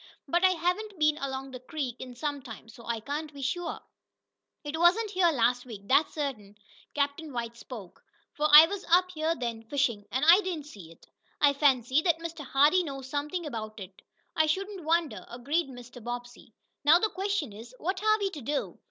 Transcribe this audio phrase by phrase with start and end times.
[0.27, 3.81] But I haven't been along the creek in some time, so I can't be sure."
[4.63, 6.57] "It wasn't here last week, that's certain,"
[6.95, 8.03] Captain White spoke.
[8.33, 11.05] "For I was up here then fishing, and I didn't see it.
[11.39, 12.43] I fancy that Mr.
[12.43, 14.01] Hardee knows something about it."
[14.35, 16.03] "I shouldn't wonder," agreed Mr.
[16.03, 16.55] Bobbsey.
[16.83, 18.79] "Now the question is: What are we to do?